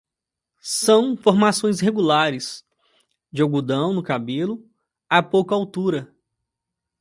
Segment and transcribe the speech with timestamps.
[0.63, 2.65] São formações regulares,
[3.31, 4.67] de algodão no cabelo,
[5.07, 6.11] a pouca altura.